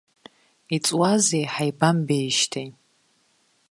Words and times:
Иҵуазеи 0.75 1.45
ҳаибамбеижьҭеи. 1.53 2.69